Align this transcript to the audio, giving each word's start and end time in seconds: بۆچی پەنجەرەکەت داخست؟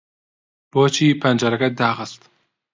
بۆچی 0.71 1.07
پەنجەرەکەت 1.21 1.73
داخست؟ 1.81 2.21